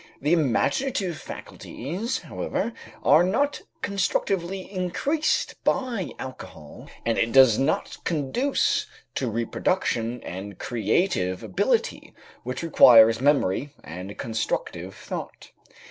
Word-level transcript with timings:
The 0.19 0.33
imaginative 0.33 1.19
faculties, 1.19 2.21
however, 2.21 2.73
are 3.03 3.23
not 3.23 3.61
constructively 3.83 4.61
increased 4.61 5.63
by 5.63 6.13
alcohol, 6.17 6.89
and 7.05 7.19
it 7.19 7.31
does 7.31 7.59
not 7.59 7.99
conduce 8.03 8.87
to 9.13 9.29
reproduction 9.29 10.19
and 10.23 10.57
creative 10.57 11.43
ability, 11.43 12.15
which 12.41 12.63
requires 12.63 13.21
memory 13.21 13.75
and 13.83 14.17
constructive 14.17 14.95
thought. 14.95 15.51